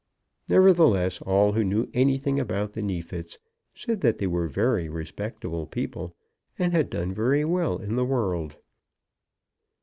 Nevertheless 0.49 1.21
all 1.21 1.51
who 1.51 1.63
knew 1.63 1.87
anything 1.93 2.39
about 2.39 2.73
the 2.73 2.81
Neefits 2.81 3.37
said 3.75 4.01
that 4.01 4.17
they 4.17 4.25
were 4.25 4.47
very 4.47 4.89
respectable 4.89 5.67
people, 5.67 6.15
and 6.57 6.73
had 6.73 6.89
done 6.89 7.13
very 7.13 7.45
well 7.45 7.77
in 7.77 7.97
the 7.97 8.05
world. 8.05 8.57